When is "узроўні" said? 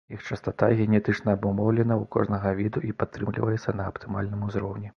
4.49-4.89